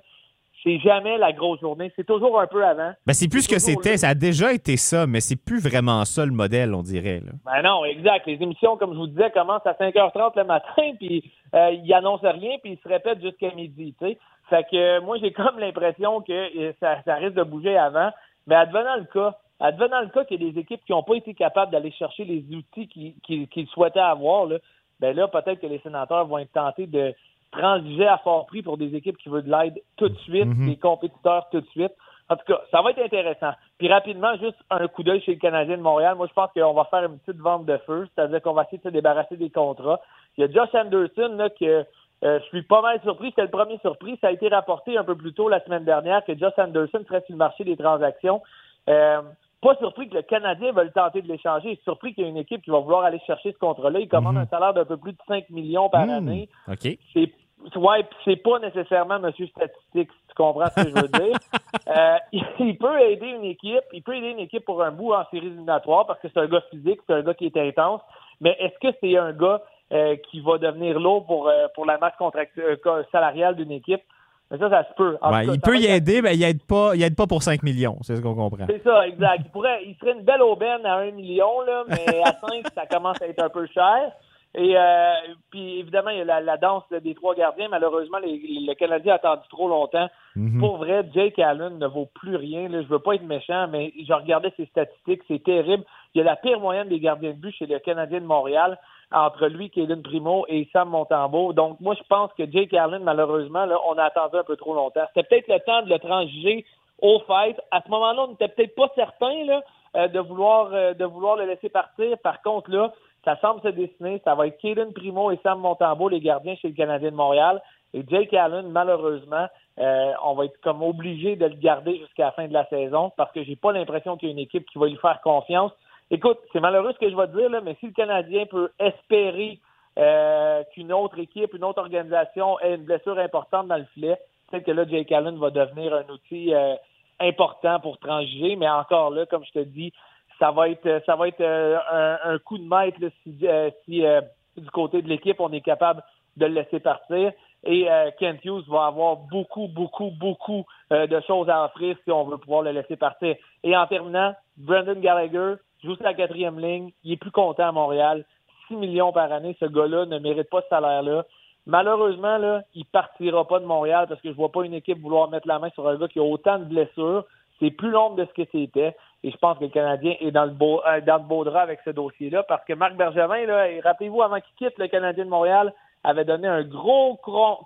c'est 0.66 0.80
jamais 0.80 1.18
la 1.18 1.32
grosse 1.32 1.60
journée. 1.60 1.92
C'est 1.96 2.06
toujours 2.06 2.40
un 2.40 2.48
peu 2.48 2.66
avant. 2.66 2.92
Ben, 3.06 3.14
c'est 3.14 3.28
plus 3.28 3.44
ce 3.44 3.50
que 3.50 3.60
c'était. 3.60 3.98
Ça 3.98 4.10
a 4.10 4.16
déjà 4.16 4.52
été 4.52 4.78
ça, 4.78 5.06
mais 5.06 5.20
c'est 5.20 5.36
plus 5.36 5.62
vraiment 5.62 6.04
ça 6.06 6.26
le 6.26 6.32
modèle, 6.32 6.74
on 6.74 6.82
dirait. 6.82 7.20
Là. 7.20 7.34
Ben 7.46 7.62
non, 7.62 7.86
exact. 7.86 8.26
Les 8.26 8.42
émissions, 8.42 8.76
comme 8.76 8.94
je 8.94 8.98
vous 8.98 9.08
disais, 9.08 9.30
commencent 9.32 9.66
à 9.66 9.74
5h30 9.74 10.32
le 10.36 10.44
matin, 10.44 10.92
puis 11.00 11.32
euh, 11.54 11.72
ils 11.72 11.94
annoncent 11.94 12.30
rien, 12.30 12.58
puis 12.64 12.74
ils 12.74 12.80
se 12.84 12.90
répètent 12.90 13.22
jusqu'à 13.22 13.52
midi. 13.52 13.94
sais. 14.00 14.18
Fait 14.50 14.64
que 14.64 14.76
euh, 14.76 15.02
moi, 15.02 15.18
j'ai 15.22 15.32
comme 15.32 15.60
l'impression 15.60 16.22
que 16.22 16.32
euh, 16.32 16.74
ça, 16.80 16.98
ça, 17.06 17.16
risque 17.16 17.36
de 17.36 17.44
bouger 17.44 17.78
avant. 17.78 18.10
Mais 18.48 18.56
advenant 18.56 18.96
le 18.98 19.06
cas, 19.06 19.38
advenant 19.60 20.02
le 20.02 20.10
cas 20.10 20.26
qu'il 20.26 20.42
y 20.42 20.48
a 20.48 20.52
des 20.52 20.60
équipes 20.60 20.82
qui 20.86 20.92
n'ont 20.92 21.04
pas 21.04 21.16
été 21.16 21.34
capables 21.34 21.72
d'aller 21.72 21.92
chercher 21.92 22.26
les 22.26 22.44
outils 22.56 22.88
qu'ils 22.88 23.68
souhaitaient 23.68 24.00
avoir, 24.00 24.46
là, 24.48 24.58
ben 25.00 25.16
là, 25.16 25.28
peut-être 25.28 25.60
que 25.60 25.68
les 25.68 25.80
sénateurs 25.80 26.26
vont 26.26 26.38
être 26.38 26.52
tentés 26.52 26.88
de 26.88 27.14
transiger 27.52 28.08
à 28.08 28.18
fort 28.20 28.46
prix 28.48 28.62
pour 28.62 28.78
des 28.78 28.96
équipes 28.96 29.18
qui 29.18 29.30
veulent 29.30 29.46
de 29.46 29.52
l'aide 29.52 29.82
tout 29.98 30.10
de 30.10 30.18
suite, 30.20 30.46
mhm. 30.46 30.68
des 30.68 30.78
compétiteurs 30.78 31.48
tout 31.52 31.62
de 31.62 31.68
suite. 31.68 31.94
En 32.28 32.36
tout 32.38 32.46
cas, 32.48 32.60
ça 32.72 32.82
va 32.82 32.90
être 32.90 33.04
intéressant. 33.04 33.52
Puis 33.78 33.88
rapidement, 33.88 34.36
juste 34.38 34.58
un 34.72 34.88
coup 34.88 35.04
d'œil 35.04 35.22
chez 35.22 35.36
le 35.36 35.40
Canadien 35.40 35.78
de 35.78 35.82
Montréal. 35.82 36.16
Moi, 36.16 36.28
je 36.28 36.34
pense 36.34 36.50
qu'on 36.54 36.74
va 36.74 36.86
faire 36.86 37.04
une 37.04 37.20
petite 37.20 37.40
vente 37.40 37.66
de 37.66 37.78
feu, 37.86 38.08
c'est-à-dire 38.16 38.42
qu'on 38.42 38.54
va 38.54 38.64
essayer 38.64 38.80
de 38.80 38.84
se 38.84 38.90
débarrasser 38.90 39.38
des 39.38 39.52
contrats. 39.52 40.00
Il 40.38 40.42
y 40.42 40.44
a 40.44 40.52
Josh 40.52 40.74
Anderson 40.74 41.36
là, 41.38 41.50
que 41.50 41.86
euh, 42.24 42.40
je 42.40 42.46
suis 42.46 42.64
pas 42.64 42.82
mal 42.82 43.00
surpris. 43.04 43.30
C'était 43.30 43.44
le 43.44 43.50
premier 43.50 43.78
surpris. 43.80 44.18
Ça 44.22 44.28
a 44.28 44.32
été 44.32 44.48
rapporté 44.48 44.98
un 44.98 45.04
peu 45.04 45.16
plus 45.16 45.34
tôt 45.34 45.50
la 45.50 45.64
semaine 45.64 45.86
dernière 45.86 46.26
que 46.26 46.36
Josh 46.36 46.54
Anderson 46.58 47.04
serait 47.08 47.22
sur 47.22 47.34
le 47.34 47.38
marché 47.38 47.64
des 47.64 47.78
transactions. 47.78 48.42
Euh, 48.90 49.22
pas 49.66 49.76
surpris 49.78 50.08
que 50.08 50.16
le 50.16 50.22
Canadien 50.22 50.72
veuille 50.72 50.92
tenter 50.92 51.22
de 51.22 51.28
l'échanger. 51.28 51.80
Surpris 51.84 52.14
qu'il 52.14 52.24
y 52.24 52.28
ait 52.28 52.30
une 52.30 52.38
équipe 52.38 52.62
qui 52.62 52.70
va 52.70 52.80
vouloir 52.80 53.04
aller 53.04 53.20
chercher 53.26 53.52
ce 53.52 53.58
contrat-là. 53.58 54.00
Il 54.00 54.08
commande 54.08 54.36
mhm. 54.36 54.42
un 54.42 54.46
salaire 54.48 54.74
d'un 54.74 54.86
peu 54.86 54.98
plus 54.98 55.14
de 55.14 55.18
5 55.28 55.50
millions 55.50 55.90
par 55.90 56.06
hmm. 56.06 56.12
année. 56.12 56.50
OK. 56.68 56.88
C'est 57.14 57.32
Ouais, 57.76 58.06
c'est 58.24 58.36
pas 58.36 58.60
nécessairement 58.60 59.18
Monsieur 59.20 59.48
Statistique, 59.48 60.12
si 60.12 60.28
tu 60.28 60.36
comprends 60.36 60.68
ce 60.68 60.84
que 60.84 60.90
je 60.90 61.02
veux 61.02 61.08
dire. 61.08 61.36
euh, 61.88 62.18
il 62.60 62.78
peut 62.78 63.00
aider 63.02 63.28
une 63.28 63.46
équipe, 63.46 63.86
il 63.92 64.04
peut 64.04 64.16
aider 64.16 64.30
une 64.30 64.40
équipe 64.40 64.66
pour 64.66 64.84
un 64.84 64.92
bout 64.92 65.14
en 65.14 65.24
série 65.32 65.48
éliminatoire 65.48 66.06
parce 66.06 66.20
que 66.20 66.28
c'est 66.32 66.40
un 66.40 66.48
gars 66.48 66.62
physique, 66.70 67.00
c'est 67.08 67.14
un 67.14 67.24
gars 67.24 67.34
qui 67.34 67.48
est 67.48 67.58
intense. 67.58 68.02
Mais 68.40 68.56
est-ce 68.60 68.78
que 68.88 68.96
c'est 69.02 69.18
un 69.18 69.32
gars 69.32 69.64
euh, 69.92 70.16
qui 70.30 70.42
va 70.42 70.60
devenir 70.60 71.00
lourd 71.00 71.26
pour 71.26 71.48
euh, 71.48 71.68
pour 71.74 71.86
la 71.86 71.98
masse 71.98 72.14
euh, 72.58 73.04
salariale 73.12 73.56
d'une 73.56 73.72
équipe? 73.72 74.02
Mais 74.52 74.58
ça, 74.60 74.70
ça 74.70 74.84
se 74.84 74.94
peut. 74.96 75.18
Ouais, 75.24 75.48
il 75.48 75.60
peut 75.60 75.78
y 75.78 75.88
aider, 75.88 76.22
mais 76.22 76.36
il 76.36 76.44
aide 76.44 76.64
pas, 76.64 76.96
il 76.96 77.02
aide 77.02 77.16
pas 77.16 77.26
pour 77.26 77.42
5 77.42 77.64
millions, 77.64 77.98
c'est 78.04 78.16
ce 78.16 78.22
qu'on 78.22 78.36
comprend. 78.36 78.66
C'est 78.68 78.84
ça, 78.84 79.08
exact. 79.08 79.42
Il 79.46 79.52
pourrait, 79.52 79.84
il 79.86 79.96
serait 79.96 80.14
une 80.14 80.24
belle 80.24 80.44
aubaine 80.44 80.86
à 80.86 80.98
1 80.98 81.12
million, 81.12 81.62
là, 81.62 81.84
mais 81.88 82.22
à 82.24 82.32
5, 82.48 82.66
ça 82.76 82.86
commence 82.86 83.22
à 83.22 83.28
être 83.28 83.44
un 83.44 83.50
peu 83.50 83.66
cher. 83.68 84.12
Et 84.58 84.78
euh, 84.78 85.14
puis 85.52 85.80
évidemment, 85.80 86.12
il 86.12 86.20
y 86.20 86.22
a 86.22 86.40
la, 86.40 86.58
danse 86.58 86.84
des 86.90 87.14
trois 87.14 87.36
gardiens. 87.36 87.68
Malheureusement, 87.70 88.20
les, 88.20 88.38
le 88.42 88.74
Canadien 88.76 89.14
a 89.14 89.16
attendu 89.18 89.48
trop 89.50 89.68
longtemps. 89.68 90.08
Mhm. 90.36 90.60
Pour 90.60 90.78
vrai, 90.78 91.06
Jake 91.14 91.38
Allen 91.40 91.78
ne 91.78 91.88
vaut 91.88 92.10
plus 92.16 92.38
rien. 92.38 92.70
Là. 92.70 92.82
Je 92.82 92.88
veux 92.88 93.00
pas 93.00 93.16
être 93.16 93.26
méchant, 93.26 93.68
mais 93.70 93.92
je 93.98 94.14
regardais 94.14 94.54
ses 94.56 94.66
statistiques, 94.68 95.24
c'est 95.28 95.44
terrible. 95.44 95.84
Il 96.14 96.20
y 96.20 96.22
a 96.22 96.24
la 96.24 96.38
pire 96.38 96.62
moyenne 96.62 96.88
des 96.88 97.02
gardiens 97.02 97.32
de 97.32 97.38
but 97.38 97.54
chez 97.54 97.66
le 97.66 97.80
Canadien 97.80 98.22
de 98.22 98.26
Montréal 98.26 98.80
entre 99.12 99.48
lui, 99.48 99.70
Kaylin 99.70 100.02
Primo 100.02 100.46
et 100.48 100.68
Sam 100.74 100.90
Montembeau. 100.90 101.54
Donc 101.54 101.80
moi, 101.80 101.96
je 101.96 102.04
pense 102.08 102.32
que 102.34 102.50
Jake 102.50 102.74
Allen, 102.74 103.04
malheureusement, 103.04 103.66
là, 103.66 103.78
on 103.88 103.98
a 103.98 104.04
attendu 104.04 104.38
un 104.38 104.44
peu 104.44 104.56
trop 104.56 104.74
longtemps. 104.74 105.06
C'était 105.14 105.28
peut-être 105.28 105.48
le 105.48 105.60
temps 105.60 105.82
de 105.84 105.90
le 105.90 106.00
transiger 106.00 106.66
au 107.02 107.20
fait. 107.20 107.60
À 107.72 107.82
ce 107.82 107.90
moment-là, 107.90 108.24
on 108.24 108.28
n'était 108.30 108.48
peut-être 108.48 108.76
pas 108.76 108.92
certain 108.96 109.46
là, 109.46 109.62
euh, 109.96 110.08
de 110.08 110.20
vouloir 110.20 110.70
euh, 110.74 110.94
de 110.94 111.06
vouloir 111.06 111.36
le 111.36 111.46
laisser 111.46 111.70
partir. 111.70 112.18
Par 112.20 112.42
contre, 112.42 112.72
là, 112.72 112.94
ça 113.24 113.38
semble 113.42 113.62
se 113.62 113.70
dessiner. 113.70 114.22
Ça 114.24 114.36
va 114.36 114.48
être 114.48 114.58
Kaden 114.60 114.94
Primo 114.94 115.32
et 115.32 115.40
Sam 115.44 115.60
Montembeau, 115.60 116.10
les 116.10 116.20
gardiens 116.20 116.56
chez 116.56 116.70
le 116.70 116.76
Canadien 116.76 117.12
de 117.12 117.16
Montréal. 117.16 117.62
Et 117.94 118.04
Jake 118.08 118.34
Allen, 118.34 118.70
malheureusement, 118.70 119.48
euh, 119.80 120.12
on 120.24 120.36
va 120.36 120.46
être 120.46 120.60
comme 120.62 120.84
obligé 120.84 121.36
de 121.36 121.46
le 121.46 121.56
garder 121.56 121.98
jusqu'à 121.98 122.26
la 122.26 122.32
fin 122.32 122.48
de 122.48 122.54
la 122.54 122.66
saison 122.68 123.12
parce 123.16 123.32
que 123.32 123.44
j'ai 123.44 123.56
pas 123.56 123.72
l'impression 123.72 124.18
qu'il 124.18 124.30
y 124.30 124.32
a 124.32 124.34
une 124.34 124.40
équipe 124.40 124.66
qui 124.70 124.78
va 124.78 124.88
lui 124.88 124.98
faire 124.98 125.22
confiance. 125.22 125.72
Écoute, 126.12 126.38
c'est 126.54 126.60
malheureux 126.60 126.94
ce 126.94 127.00
que 127.00 127.10
je 127.10 127.16
vais 127.16 127.28
te 127.28 127.38
dire, 127.38 127.50
là, 127.50 127.62
mais 127.62 127.76
si 127.80 127.88
le 127.88 127.94
Canadien 127.94 128.46
peut 128.46 128.70
espérer 128.80 129.60
euh, 129.98 130.64
qu'une 130.74 130.94
autre 130.94 131.20
équipe, 131.20 131.54
une 131.54 131.64
autre 131.64 131.82
organisation 131.82 132.60
ait 132.60 132.76
une 132.76 132.86
blessure 132.86 133.18
importante 133.18 133.68
dans 133.68 133.78
le 133.78 133.86
filet, 133.94 134.18
peut-être 134.50 134.66
que 134.66 134.72
là, 134.72 134.86
Jake 134.88 135.12
Allen 135.12 135.38
va 135.38 135.50
devenir 135.50 135.94
un 135.94 136.08
outil 136.10 136.54
euh, 136.54 136.76
important 137.20 137.80
pour 137.80 137.98
transiger, 137.98 138.56
mais 138.56 138.70
encore 138.70 139.10
là, 139.12 139.26
comme 139.26 139.46
je 139.46 139.52
te 139.52 139.64
dis, 139.64 139.94
ça 140.40 140.52
va 140.52 140.70
être 140.70 141.02
ça 141.06 141.16
va 141.16 141.28
être 141.28 141.42
euh, 141.42 141.78
un, 142.24 142.38
coup 142.40 142.58
de 142.58 142.68
maître 142.68 143.00
si, 143.24 143.38
euh, 143.44 143.70
si 143.86 144.06
euh, 144.06 144.22
du 144.58 144.70
côté 144.72 145.02
de 145.02 145.08
l'équipe 145.08 145.40
on 145.40 145.52
est 145.52 145.62
capable 145.62 146.04
de 146.38 146.46
le 146.46 146.54
laisser 146.54 146.80
partir. 146.80 147.32
Et 147.68 147.88
Kent 148.20 148.46
Hughes 148.46 148.68
va 148.68 148.86
avoir 148.86 149.16
beaucoup, 149.16 149.68
beaucoup, 149.68 150.12
beaucoup 150.12 150.66
de 150.92 151.20
choses 151.26 151.50
à 151.50 151.66
offrir 151.66 151.98
si 152.04 152.12
on 152.12 152.24
veut 152.26 152.38
pouvoir 152.38 152.62
le 152.62 152.70
laisser 152.70 152.96
partir. 152.96 153.36
Et 153.64 153.76
en 153.76 153.88
terminant, 153.88 154.36
Brandon 154.56 155.00
Gallagher 155.00 155.56
joue 155.84 155.96
sur 155.96 156.04
la 156.04 156.14
quatrième 156.14 156.60
ligne. 156.60 156.92
Il 157.04 157.14
est 157.14 157.18
plus 157.18 157.32
content 157.32 157.68
à 157.68 157.72
Montréal. 157.72 158.26
6 158.68 158.76
millions 158.76 159.12
par 159.12 159.32
année, 159.32 159.56
ce 159.60 159.66
gars-là 159.66 160.06
ne 160.06 160.20
mérite 160.20 160.50
pas 160.50 160.62
ce 160.62 160.68
salaire-là. 160.70 161.26
Malheureusement, 161.68 162.38
là, 162.38 162.62
il 162.74 162.86
partira 162.86 163.48
pas 163.48 163.60
de 163.60 163.66
Montréal 163.66 164.06
parce 164.08 164.22
que 164.22 164.30
je 164.30 164.36
vois 164.36 164.52
pas 164.52 164.66
une 164.66 164.74
équipe 164.74 165.02
vouloir 165.02 165.30
mettre 165.30 165.48
la 165.48 165.60
main 165.60 165.70
sur 165.72 165.88
un 165.88 165.98
gars 165.98 166.08
qui 166.08 166.20
a 166.20 166.24
autant 166.24 166.60
de 166.60 166.66
blessures. 166.66 167.26
C'est 167.60 167.72
plus 167.72 167.90
long 167.90 168.14
de 168.14 168.26
ce 168.26 168.34
que 168.34 168.48
c'était. 168.52 168.96
Et 169.24 169.32
je 169.32 169.38
pense 169.38 169.58
que 169.58 169.64
le 169.64 169.70
Canadien 169.70 170.16
est 170.20 170.32
dans 170.32 170.46
le 170.46 170.52
beau, 170.52 170.82
euh, 170.86 171.02
dans 171.02 171.18
le 171.18 171.24
beau 171.24 171.44
drap 171.44 171.62
avec 171.62 171.80
ce 171.84 171.90
dossier-là 171.90 172.44
parce 172.44 172.64
que 172.66 172.74
Marc 172.74 172.96
Bergevin, 172.96 173.46
là, 173.46 173.68
rappelez-vous, 173.84 174.22
avant 174.22 174.40
qu'il 174.40 174.56
quitte 174.58 174.78
le 174.78 174.88
Canadien 174.88 175.26
de 175.26 175.30
Montréal, 175.30 175.74
avait 176.04 176.26
donné 176.26 176.48
un 176.48 176.64
gros 176.64 177.16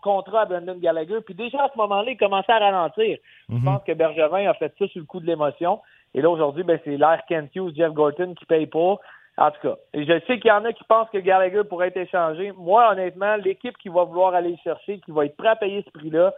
contrat 0.02 0.42
à 0.42 0.46
Brendan 0.46 0.80
Gallagher. 0.80 1.20
Puis 1.26 1.36
déjà, 1.36 1.66
à 1.66 1.70
ce 1.74 1.78
moment-là, 1.78 2.12
il 2.12 2.18
commençait 2.18 2.54
à 2.54 2.60
ralentir. 2.60 3.18
Je 3.50 3.56
mhm. 3.56 3.66
pense 3.66 3.84
que 3.84 3.92
Bergevin 3.92 4.50
a 4.50 4.54
fait 4.54 4.74
ça 4.80 4.88
sur 4.88 5.00
le 5.02 5.06
coup 5.06 5.20
de 5.20 5.26
l'émotion. 5.26 5.82
Et 6.14 6.22
là, 6.22 6.30
aujourd'hui, 6.30 6.64
ben, 6.64 6.80
c'est 6.84 6.98
l'air 6.98 7.22
Kent 7.28 7.56
Hughes, 7.56 7.76
Jeff 7.76 7.92
Gorton 7.94 8.34
qui 8.34 8.46
paye 8.46 8.68
pas. 8.68 8.98
En 9.38 9.52
tout 9.52 9.62
cas, 9.62 9.76
et 9.94 10.04
je 10.04 10.20
sais 10.28 10.40
qu'il 10.40 10.50
y 10.50 10.52
en 10.52 10.66
a 10.66 10.74
qui 10.74 10.84
pensent 10.84 11.10
que 11.12 11.18
Gallagher 11.18 11.64
pourrait 11.64 11.88
être 11.88 11.98
échangé. 11.98 12.52
Moi, 12.58 12.92
honnêtement, 12.92 13.38
l'équipe 13.38 13.78
qui 13.78 13.88
va 13.88 14.04
vouloir 14.04 14.34
aller 14.34 14.50
le 14.50 14.58
chercher, 14.58 15.00
qui 15.00 15.12
va 15.12 15.26
être 15.26 15.38
prêt 15.38 15.48
à 15.48 15.56
payer 15.56 15.82
ce 15.86 15.92
prix-là, 15.92 16.34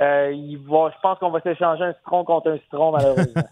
euh, 0.00 0.32
je 0.32 1.00
pense 1.02 1.18
qu'on 1.18 1.30
va 1.30 1.40
s'échanger 1.40 1.84
un 1.84 1.92
citron 1.92 2.24
contre 2.24 2.52
un 2.52 2.58
citron, 2.58 2.92
malheureusement. 2.92 3.42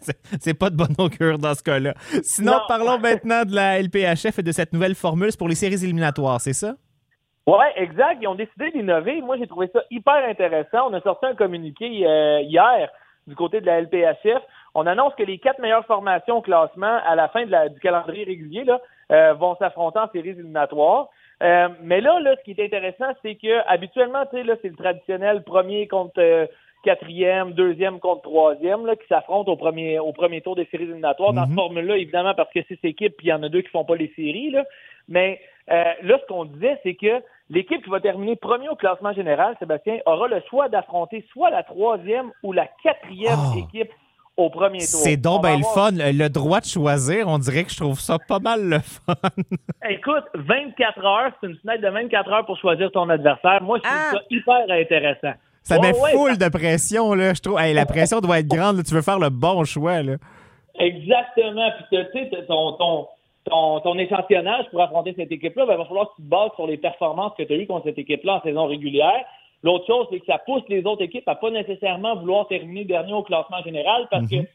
c'est 0.40 0.58
pas 0.58 0.70
de 0.70 0.76
bonne 0.76 0.94
augure 0.98 1.38
dans 1.38 1.54
ce 1.54 1.62
cas-là. 1.62 1.92
Sinon, 2.22 2.60
parlons 2.68 2.98
maintenant 2.98 3.44
de 3.44 3.54
la 3.54 3.82
LPHF 3.82 4.38
et 4.38 4.42
de 4.42 4.52
cette 4.52 4.72
nouvelle 4.72 4.94
formule 4.94 5.30
pour 5.36 5.48
les 5.48 5.54
séries 5.54 5.82
éliminatoires, 5.84 6.40
c'est 6.40 6.52
ça? 6.52 6.74
Oui, 7.46 7.64
exact. 7.76 8.18
Ils 8.20 8.28
ont 8.28 8.34
décidé 8.34 8.70
d'innover. 8.70 9.20
Moi, 9.22 9.36
j'ai 9.38 9.46
trouvé 9.46 9.68
ça 9.72 9.80
hyper 9.90 10.24
intéressant. 10.28 10.88
On 10.90 10.94
a 10.94 11.00
sorti 11.00 11.26
un 11.26 11.34
communiqué 11.34 12.06
euh, 12.06 12.40
hier 12.40 12.90
du 13.26 13.34
côté 13.34 13.60
de 13.60 13.66
la 13.66 13.80
LPHF. 13.80 14.42
On 14.78 14.86
annonce 14.86 15.14
que 15.14 15.22
les 15.22 15.38
quatre 15.38 15.58
meilleures 15.58 15.86
formations 15.86 16.36
au 16.36 16.42
classement 16.42 16.98
à 17.06 17.14
la 17.14 17.28
fin 17.28 17.46
du 17.46 17.80
calendrier 17.80 18.24
régulier 18.24 18.62
là, 18.62 18.78
euh, 19.10 19.32
vont 19.32 19.56
s'affronter 19.56 19.98
en 19.98 20.08
séries 20.10 20.30
éliminatoires. 20.30 21.08
Euh, 21.42 21.68
mais 21.82 22.02
là, 22.02 22.20
là, 22.20 22.36
ce 22.36 22.44
qui 22.44 22.50
est 22.50 22.62
intéressant, 22.62 23.06
c'est 23.22 23.36
que 23.36 23.66
habituellement, 23.66 24.26
tu 24.26 24.36
sais, 24.36 24.42
là, 24.42 24.54
c'est 24.60 24.68
le 24.68 24.76
traditionnel 24.76 25.44
premier 25.44 25.88
contre 25.88 26.20
euh, 26.20 26.46
quatrième, 26.84 27.52
deuxième 27.52 28.00
contre 28.00 28.22
troisième, 28.22 28.84
là, 28.84 28.96
qui 28.96 29.06
s'affrontent 29.08 29.50
au 29.50 29.56
premier, 29.56 29.98
au 29.98 30.12
premier 30.12 30.42
tour 30.42 30.56
des 30.56 30.66
séries 30.66 30.84
éliminatoires. 30.84 31.32
Dans 31.32 31.44
cette 31.44 31.52
mhm. 31.52 31.56
formule-là, 31.56 31.96
évidemment, 31.96 32.34
parce 32.34 32.52
que 32.52 32.60
c'est 32.68 32.84
équipes, 32.84 33.16
puis 33.16 33.28
il 33.28 33.30
y 33.30 33.32
en 33.32 33.42
a 33.42 33.48
deux 33.48 33.62
qui 33.62 33.70
font 33.70 33.86
pas 33.86 33.96
les 33.96 34.12
séries, 34.14 34.50
là. 34.50 34.64
Mais 35.08 35.40
euh, 35.70 35.84
là, 36.02 36.18
ce 36.20 36.26
qu'on 36.26 36.44
disait, 36.44 36.78
c'est 36.82 36.96
que 36.96 37.22
l'équipe 37.48 37.82
qui 37.82 37.90
va 37.90 38.00
terminer 38.00 38.36
premier 38.36 38.68
au 38.68 38.76
classement 38.76 39.14
général, 39.14 39.56
Sébastien, 39.58 40.00
aura 40.04 40.28
le 40.28 40.42
choix 40.50 40.68
d'affronter 40.68 41.24
soit 41.32 41.48
la 41.48 41.62
troisième 41.62 42.30
ou 42.42 42.52
la 42.52 42.66
quatrième 42.82 43.38
ah. 43.38 43.58
équipe 43.58 43.90
au 44.36 44.50
premier 44.50 44.78
tour. 44.78 45.00
C'est 45.02 45.16
donc 45.16 45.42
bien 45.42 45.56
le 45.56 45.64
fun. 45.74 45.90
Le 45.92 46.28
droit 46.28 46.60
de 46.60 46.66
choisir, 46.66 47.28
on 47.28 47.38
dirait 47.38 47.64
que 47.64 47.70
je 47.70 47.76
trouve 47.76 47.98
ça 47.98 48.18
pas 48.18 48.38
mal 48.38 48.68
le 48.68 48.78
fun. 48.80 49.14
Écoute, 49.88 50.24
24 50.34 51.04
heures, 51.04 51.32
c'est 51.40 51.48
une 51.48 51.56
fenêtre 51.56 51.82
de 51.82 51.88
24 51.88 52.32
heures 52.32 52.46
pour 52.46 52.58
choisir 52.58 52.90
ton 52.92 53.08
adversaire. 53.08 53.62
Moi, 53.62 53.78
je 53.78 53.88
trouve 53.88 53.98
ah! 53.98 54.10
ça 54.12 54.20
hyper 54.30 54.70
intéressant. 54.70 55.38
Ça 55.62 55.80
met 55.80 55.92
full 55.94 56.38
de 56.38 56.48
pression, 56.48 57.12
là, 57.14 57.34
je 57.34 57.40
trouve. 57.40 57.58
la 57.58 57.86
pression 57.86 58.20
doit 58.20 58.38
être 58.38 58.46
grande. 58.46 58.84
Tu 58.84 58.94
veux 58.94 59.02
faire 59.02 59.18
le 59.18 59.30
bon 59.30 59.64
choix, 59.64 60.00
là. 60.00 60.14
Exactement. 60.78 61.70
Puis, 61.90 61.98
tu 62.12 62.18
sais, 62.20 62.30
ton, 62.46 62.72
ton, 62.74 63.08
ton, 63.44 63.80
ton, 63.80 63.98
échantillonnage 63.98 64.66
pour 64.70 64.80
affronter 64.82 65.14
cette 65.16 65.32
équipe-là, 65.32 65.66
ben, 65.66 65.74
il 65.74 65.78
va 65.78 65.84
falloir 65.86 66.10
que 66.10 66.16
tu 66.16 66.22
te 66.22 66.28
bases 66.28 66.50
sur 66.54 66.66
les 66.66 66.76
performances 66.76 67.32
que 67.36 67.42
tu 67.42 67.52
as 67.52 67.56
eues 67.56 67.66
contre 67.66 67.86
cette 67.86 67.98
équipe-là 67.98 68.34
en 68.34 68.42
saison 68.42 68.66
régulière. 68.66 69.24
L'autre 69.66 69.86
chose, 69.88 70.06
c'est 70.12 70.20
que 70.20 70.26
ça 70.26 70.38
pousse 70.38 70.62
les 70.68 70.86
autres 70.86 71.02
équipes 71.02 71.26
à 71.26 71.34
pas 71.34 71.50
nécessairement 71.50 72.14
vouloir 72.14 72.46
terminer 72.46 72.84
dernier 72.84 73.12
au 73.12 73.24
classement 73.24 73.60
général 73.64 74.06
parce 74.12 74.30
que 74.30 74.36
mhm. 74.36 74.46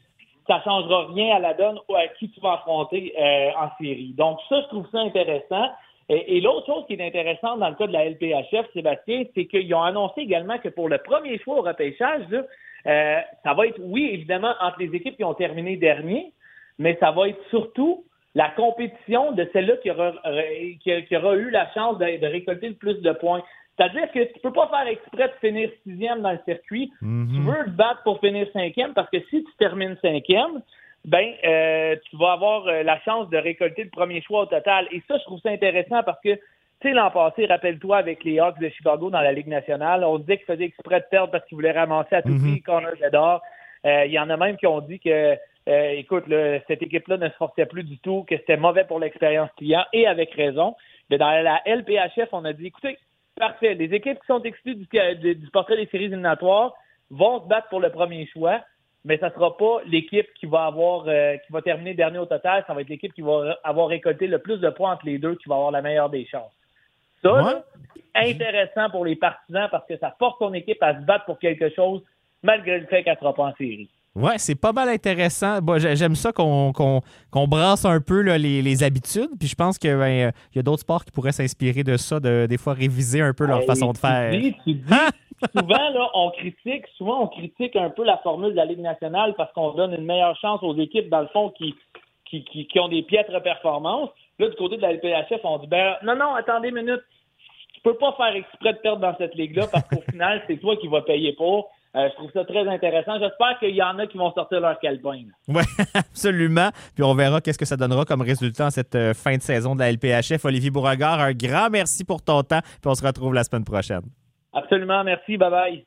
ça 0.46 0.62
changera 0.64 1.08
rien 1.12 1.36
à 1.36 1.38
la 1.38 1.52
donne 1.52 1.78
ou 1.86 1.94
à 1.94 2.08
qui 2.18 2.30
tu 2.30 2.40
vas 2.40 2.54
affronter 2.54 3.12
euh, 3.20 3.50
en 3.60 3.68
série. 3.78 4.14
Donc 4.16 4.38
ça, 4.48 4.62
je 4.62 4.68
trouve 4.68 4.88
ça 4.90 5.00
intéressant. 5.00 5.68
Et, 6.08 6.40
l'autre 6.40 6.64
chose 6.64 6.86
qui 6.86 6.94
est 6.94 7.06
intéressante 7.06 7.60
dans 7.60 7.68
le 7.68 7.74
cas 7.74 7.86
de 7.86 7.92
la 7.92 8.06
LPHF, 8.06 8.72
Sébastien, 8.72 9.24
c'est 9.34 9.44
qu'ils 9.44 9.74
ont 9.74 9.82
annoncé 9.82 10.22
également 10.22 10.56
que 10.58 10.70
pour 10.70 10.88
le 10.88 10.96
premier 10.96 11.38
choix 11.40 11.58
au 11.58 11.62
repêchage, 11.62 12.26
euh, 12.32 13.20
ça 13.44 13.52
va 13.52 13.66
être, 13.66 13.80
oui, 13.80 14.08
évidemment, 14.14 14.54
entre 14.62 14.78
les 14.80 14.94
équipes 14.96 15.16
qui 15.16 15.24
ont 15.24 15.34
terminé 15.34 15.76
dernier, 15.76 16.32
mais 16.78 16.96
ça 17.00 17.10
va 17.10 17.28
être 17.28 17.40
surtout 17.50 18.04
la 18.34 18.48
compétition 18.48 19.32
de 19.32 19.46
celle-là 19.52 19.76
qui 19.76 19.90
aura, 19.90 20.12
qui, 20.82 21.16
aura 21.16 21.36
eu 21.36 21.50
la 21.50 21.70
chance 21.72 21.98
de, 21.98 22.26
récolter 22.26 22.68
le 22.68 22.74
plus 22.74 23.00
de 23.02 23.12
points. 23.12 23.42
C'est-à-dire 23.82 24.12
que 24.12 24.32
tu 24.32 24.40
peux 24.40 24.52
pas 24.52 24.68
faire 24.68 24.86
exprès 24.86 25.28
de 25.28 25.46
finir 25.46 25.70
sixième 25.84 26.22
dans 26.22 26.32
le 26.32 26.38
circuit. 26.44 26.92
Mhm. 27.00 27.28
Tu 27.34 27.40
veux 27.42 27.64
te 27.64 27.70
battre 27.70 28.02
pour 28.04 28.20
finir 28.20 28.46
cinquième 28.52 28.94
parce 28.94 29.10
que 29.10 29.18
si 29.28 29.42
tu 29.42 29.52
termines 29.58 29.96
cinquième, 30.00 30.62
ben 31.04 31.32
euh, 31.44 31.96
tu 32.08 32.16
vas 32.16 32.32
avoir 32.32 32.66
euh, 32.68 32.84
la 32.84 33.00
chance 33.00 33.28
de 33.30 33.36
récolter 33.36 33.82
le 33.84 33.90
premier 33.90 34.22
choix 34.22 34.42
au 34.42 34.46
total. 34.46 34.86
Et 34.92 35.02
ça, 35.08 35.18
je 35.18 35.24
trouve 35.24 35.40
ça 35.40 35.50
intéressant 35.50 36.02
parce 36.04 36.20
que 36.20 36.34
tu 36.80 36.88
sais, 36.88 36.94
l'an 36.94 37.10
passé, 37.10 37.46
rappelle-toi, 37.46 37.96
avec 37.96 38.24
les 38.24 38.38
Hawks 38.40 38.58
de 38.60 38.68
Chicago 38.68 39.08
dans 39.10 39.20
la 39.20 39.32
Ligue 39.32 39.46
nationale, 39.48 40.04
on 40.04 40.18
disait 40.18 40.36
qu'ils 40.38 40.46
faisaient 40.46 40.64
exprès 40.64 41.00
de 41.00 41.06
perdre 41.10 41.30
parce 41.32 41.44
qu'ils 41.46 41.56
voulaient 41.56 41.72
ramasser 41.72 42.14
à 42.16 42.22
tout 42.22 42.28
Mhm. 42.30 42.40
prix 42.40 42.62
Connor 42.62 42.92
Bedard. 43.00 43.40
Euh, 43.84 44.04
Il 44.06 44.12
y 44.12 44.18
en 44.18 44.30
a 44.30 44.36
même 44.36 44.56
qui 44.56 44.66
ont 44.66 44.80
dit 44.80 44.98
que, 45.00 45.36
euh, 45.68 45.90
écoute, 45.90 46.24
cette 46.68 46.82
équipe-là 46.82 47.16
ne 47.16 47.28
se 47.28 47.34
forçait 47.34 47.66
plus 47.66 47.84
du 47.84 47.98
tout, 47.98 48.24
que 48.28 48.36
c'était 48.36 48.56
mauvais 48.56 48.84
pour 48.84 49.00
l'expérience 49.00 49.50
client, 49.56 49.84
et 49.92 50.06
avec 50.06 50.32
raison. 50.34 50.76
Mais 51.10 51.18
dans 51.18 51.30
la 51.30 51.60
LPHF, 51.66 52.28
on 52.32 52.44
a 52.44 52.52
dit, 52.52 52.66
écoutez, 52.66 52.96
parfait, 53.42 53.74
les 53.74 53.92
équipes 53.92 54.20
qui 54.20 54.26
sont 54.28 54.42
exclues 54.44 54.76
du, 54.76 54.86
du, 55.34 55.50
portrait 55.50 55.76
des 55.76 55.86
séries 55.86 56.04
éliminatoires 56.04 56.74
vont 57.10 57.42
se 57.42 57.48
battre 57.48 57.68
pour 57.70 57.80
le 57.80 57.90
premier 57.90 58.24
choix, 58.26 58.60
mais 59.04 59.18
ça 59.18 59.30
sera 59.30 59.56
pas 59.56 59.80
l'équipe 59.84 60.28
qui 60.38 60.46
va 60.46 60.66
avoir 60.66 61.08
euh, 61.08 61.36
qui 61.38 61.52
va 61.52 61.60
terminer 61.60 61.94
dernier 61.94 62.18
au 62.18 62.26
total, 62.26 62.62
ça 62.66 62.72
va 62.72 62.82
être 62.82 62.88
l'équipe 62.88 63.12
qui 63.12 63.20
va 63.20 63.58
avoir 63.64 63.88
récolté 63.88 64.28
le 64.28 64.38
plus 64.38 64.58
de 64.58 64.70
points 64.70 64.92
entre 64.92 65.06
les 65.06 65.18
deux 65.18 65.34
qui 65.34 65.48
va 65.48 65.56
avoir 65.56 65.72
la 65.72 65.82
meilleure 65.82 66.08
des 66.08 66.24
chances. 66.26 66.52
Ça, 67.20 67.32
Ouais. 67.32 67.52
c'est 68.14 68.30
intéressant 68.30 68.90
pour 68.90 69.04
les 69.04 69.16
partisans 69.16 69.68
parce 69.72 69.86
que 69.88 69.96
ça 69.96 70.14
force 70.20 70.38
ton 70.38 70.52
équipe 70.54 70.80
à 70.80 70.94
se 70.94 71.04
battre 71.04 71.24
pour 71.24 71.40
quelque 71.40 71.68
chose 71.74 72.00
malgré 72.44 72.78
le 72.78 72.86
fait 72.86 73.02
qu'elle 73.02 73.14
ne 73.14 73.18
sera 73.18 73.34
pas 73.34 73.44
en 73.44 73.54
série. 73.54 73.90
Ouais, 74.14 74.36
c'est 74.36 74.60
pas 74.60 74.72
mal 74.72 74.90
intéressant. 74.90 75.60
Bon, 75.62 75.78
J'aime 75.78 76.16
ça 76.16 76.32
qu'on 76.32 77.02
brasse 77.48 77.84
un 77.86 78.00
peu 78.00 78.20
là, 78.20 78.36
les, 78.36 78.60
les 78.60 78.82
habitudes. 78.82 79.30
Puis 79.38 79.48
je 79.48 79.54
pense 79.54 79.78
qu'il 79.78 79.96
ben, 79.96 80.28
euh, 80.28 80.30
y 80.54 80.58
a 80.58 80.62
d'autres 80.62 80.82
sports 80.82 81.04
qui 81.04 81.12
pourraient 81.12 81.32
s'inspirer 81.32 81.82
de 81.82 81.96
ça, 81.96 82.20
de 82.20 82.46
des 82.46 82.58
fois 82.58 82.74
réviser 82.74 83.22
un 83.22 83.32
peu 83.32 83.46
leur 83.46 83.60
Hey, 83.60 83.66
façon 83.66 83.92
de 83.92 83.96
faire. 83.96 84.32
Tu 84.32 84.40
dis, 84.40 84.56
tu 84.64 84.74
dis, 84.74 84.94
souvent, 85.56 85.90
là, 85.90 86.10
on 86.14 86.30
critique, 86.30 86.84
souvent, 86.98 87.22
on 87.22 87.26
critique 87.28 87.74
un 87.76 87.88
peu 87.88 88.04
la 88.04 88.18
formule 88.18 88.50
de 88.50 88.56
la 88.56 88.66
Ligue 88.66 88.80
nationale 88.80 89.34
parce 89.36 89.50
qu'on 89.54 89.72
donne 89.72 89.94
une 89.94 90.04
meilleure 90.04 90.36
chance 90.40 90.62
aux 90.62 90.76
équipes, 90.76 91.08
dans 91.08 91.20
le 91.20 91.28
fond, 91.28 91.50
qui, 91.50 91.74
qui, 92.26 92.44
qui, 92.44 92.66
qui 92.66 92.80
ont 92.80 92.88
des 92.88 93.02
piètres 93.02 93.38
performances. 93.42 94.10
Là, 94.38 94.48
du 94.48 94.56
côté 94.56 94.76
de 94.76 94.82
la 94.82 94.92
LPHF, 94.92 95.40
on 95.44 95.58
dit, 95.58 95.68
ben, 95.68 95.94
non, 96.02 96.16
non, 96.16 96.34
attendez 96.34 96.68
une 96.68 96.76
minute. 96.76 97.02
Tu 97.74 97.80
peux 97.80 97.94
pas 97.94 98.12
faire 98.18 98.34
exprès 98.36 98.74
de 98.74 98.78
perdre 98.78 99.00
dans 99.00 99.16
cette 99.16 99.34
ligue-là 99.34 99.68
parce 99.72 99.88
qu'au 99.88 100.02
final, 100.10 100.42
c'est 100.46 100.58
toi 100.58 100.76
qui 100.76 100.88
vas 100.88 101.00
payer 101.00 101.32
pour. 101.32 101.70
Euh, 101.94 102.08
je 102.08 102.14
trouve 102.14 102.30
ça 102.32 102.44
très 102.44 102.66
intéressant. 102.66 103.18
J'espère 103.18 103.58
qu'il 103.58 103.74
y 103.74 103.82
en 103.82 103.98
a 103.98 104.06
qui 104.06 104.16
vont 104.16 104.32
sortir 104.32 104.60
leur 104.60 104.78
calepin. 104.80 105.24
Oui, 105.48 105.62
absolument. 105.94 106.70
Puis 106.94 107.04
on 107.04 107.14
verra 107.14 107.40
qu'est-ce 107.40 107.58
que 107.58 107.66
ça 107.66 107.76
donnera 107.76 108.04
comme 108.04 108.22
résultat 108.22 108.66
en 108.66 108.70
cette 108.70 108.94
euh, 108.94 109.12
fin 109.12 109.36
de 109.36 109.42
saison 109.42 109.74
de 109.74 109.80
la 109.80 109.92
LPHF. 109.92 110.44
Olivier 110.44 110.70
Beauregard, 110.70 111.20
un 111.20 111.32
grand 111.32 111.68
merci 111.70 112.04
pour 112.04 112.22
ton 112.22 112.42
temps. 112.42 112.60
Puis 112.62 112.86
on 112.86 112.94
se 112.94 113.06
retrouve 113.06 113.34
la 113.34 113.44
semaine 113.44 113.64
prochaine. 113.64 114.02
Absolument, 114.54 115.04
merci. 115.04 115.36
Bye 115.36 115.50
bye. 115.50 115.80